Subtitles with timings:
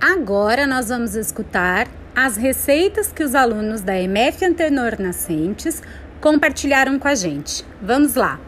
[0.00, 5.80] Agora nós vamos escutar as receitas que os alunos da MF Antenor Nascentes
[6.20, 7.64] compartilharam com a gente.
[7.80, 8.40] Vamos lá!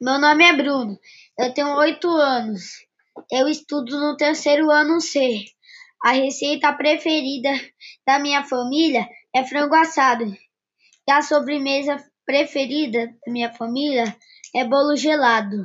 [0.00, 0.98] Meu nome é Bruno,
[1.38, 2.62] eu tenho oito anos.
[3.30, 5.44] Eu estudo no terceiro ano C.
[6.04, 7.50] A receita preferida
[8.06, 10.24] da minha família é frango assado.
[11.06, 11.96] E a sobremesa
[12.26, 14.14] preferida da minha família é
[14.64, 15.64] bolo gelado.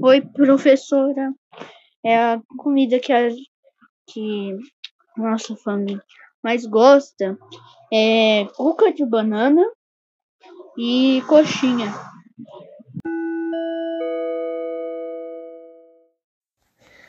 [0.00, 1.32] Oi, professora.
[2.04, 3.30] É a comida que a
[4.06, 4.56] que
[5.16, 6.02] nossa família
[6.42, 7.36] mais gosta
[7.92, 9.64] é cuca de banana
[10.78, 11.92] e coxinha.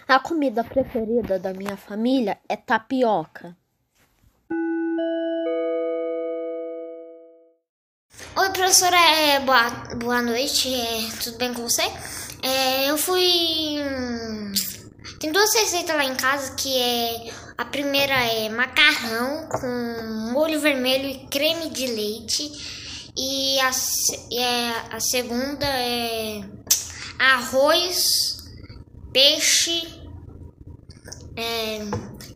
[0.07, 3.55] A comida preferida da minha família é tapioca.
[8.19, 11.83] Oi, professora, é, boa, boa noite, é, tudo bem com você?
[12.41, 13.21] É, eu fui.
[15.19, 17.31] Tem duas receitas lá em casa que é.
[17.59, 23.11] A primeira é macarrão com molho vermelho e creme de leite.
[23.15, 23.69] E a,
[24.33, 26.41] é, a segunda é
[27.19, 28.37] arroz,
[29.13, 29.87] peixe
[31.35, 31.79] é,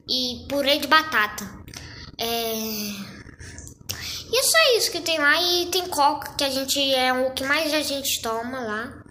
[0.07, 1.43] e purê de batata.
[2.19, 3.10] É,
[4.31, 5.41] e é só isso que tem lá.
[5.41, 9.03] E tem coca, que a gente é o que mais a gente toma lá.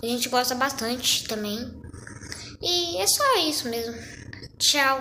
[0.00, 1.58] A gente gosta bastante também.
[2.62, 3.94] E é só isso mesmo.
[4.58, 5.00] Tchau.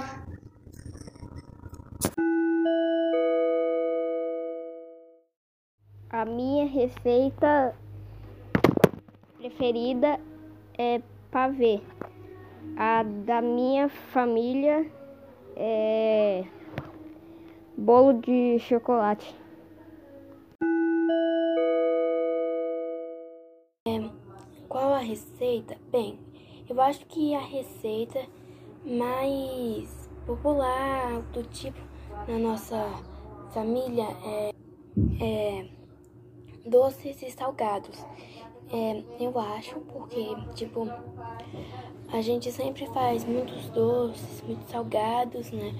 [6.09, 7.75] A minha receita
[9.37, 10.19] preferida
[10.77, 11.79] é pavê.
[12.75, 14.89] A da minha família
[15.55, 16.43] é
[17.77, 19.35] bolo de chocolate.
[24.69, 25.75] Qual a receita?
[25.91, 26.19] Bem,
[26.69, 28.19] eu acho que a receita
[28.85, 31.79] mais popular do tipo
[32.27, 32.87] na nossa
[33.51, 34.53] família é,
[35.19, 35.69] é
[36.69, 37.97] doces e salgados.
[38.71, 40.87] É, eu acho porque, tipo,
[42.13, 45.73] a gente sempre faz muitos doces, muitos salgados, né?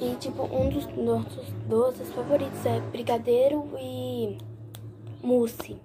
[0.00, 4.38] E, tipo, um dos nossos doces favoritos é brigadeiro e
[5.22, 5.76] mousse.